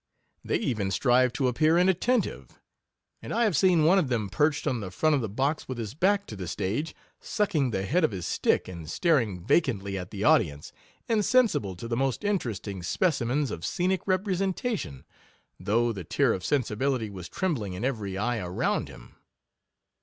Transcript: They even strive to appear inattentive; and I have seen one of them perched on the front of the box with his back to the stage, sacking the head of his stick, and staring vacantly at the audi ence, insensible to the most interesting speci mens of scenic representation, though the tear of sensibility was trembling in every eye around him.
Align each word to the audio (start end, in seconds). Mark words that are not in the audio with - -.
They 0.43 0.55
even 0.57 0.89
strive 0.89 1.31
to 1.33 1.47
appear 1.47 1.77
inattentive; 1.77 2.59
and 3.21 3.31
I 3.31 3.43
have 3.43 3.55
seen 3.55 3.83
one 3.85 3.99
of 3.99 4.07
them 4.09 4.29
perched 4.29 4.65
on 4.65 4.79
the 4.79 4.89
front 4.89 5.13
of 5.13 5.21
the 5.21 5.29
box 5.29 5.67
with 5.67 5.77
his 5.77 5.93
back 5.93 6.25
to 6.25 6.35
the 6.35 6.47
stage, 6.47 6.95
sacking 7.19 7.69
the 7.69 7.83
head 7.83 8.03
of 8.03 8.09
his 8.09 8.25
stick, 8.25 8.67
and 8.67 8.89
staring 8.89 9.39
vacantly 9.45 9.99
at 9.99 10.09
the 10.09 10.23
audi 10.25 10.49
ence, 10.49 10.73
insensible 11.07 11.75
to 11.75 11.87
the 11.87 11.95
most 11.95 12.23
interesting 12.23 12.81
speci 12.81 13.27
mens 13.27 13.51
of 13.51 13.63
scenic 13.63 14.01
representation, 14.07 15.05
though 15.59 15.93
the 15.93 16.03
tear 16.03 16.33
of 16.33 16.43
sensibility 16.43 17.11
was 17.11 17.29
trembling 17.29 17.73
in 17.73 17.85
every 17.85 18.17
eye 18.17 18.39
around 18.39 18.89
him. 18.89 19.13